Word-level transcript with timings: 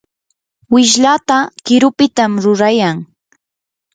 wishlata 0.73 1.37
qirupitam 1.65 2.31
rurayan. 2.43 2.97